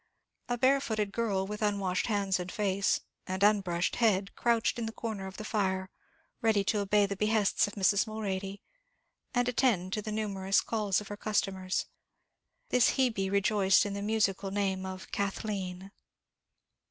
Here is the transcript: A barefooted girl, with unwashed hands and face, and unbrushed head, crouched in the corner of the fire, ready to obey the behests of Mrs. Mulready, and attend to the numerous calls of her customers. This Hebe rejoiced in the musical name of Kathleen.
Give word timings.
A 0.49 0.57
barefooted 0.57 1.11
girl, 1.11 1.45
with 1.45 1.61
unwashed 1.61 2.07
hands 2.07 2.39
and 2.39 2.51
face, 2.51 3.01
and 3.27 3.43
unbrushed 3.43 3.97
head, 3.97 4.35
crouched 4.35 4.79
in 4.79 4.87
the 4.87 4.91
corner 4.91 5.27
of 5.27 5.37
the 5.37 5.45
fire, 5.45 5.91
ready 6.41 6.63
to 6.63 6.79
obey 6.79 7.05
the 7.05 7.15
behests 7.15 7.67
of 7.67 7.75
Mrs. 7.75 8.07
Mulready, 8.07 8.63
and 9.35 9.47
attend 9.47 9.93
to 9.93 10.01
the 10.01 10.11
numerous 10.11 10.59
calls 10.59 11.01
of 11.01 11.09
her 11.09 11.17
customers. 11.17 11.85
This 12.69 12.95
Hebe 12.97 13.29
rejoiced 13.31 13.85
in 13.85 13.93
the 13.93 14.01
musical 14.01 14.49
name 14.49 14.87
of 14.87 15.11
Kathleen. 15.11 15.91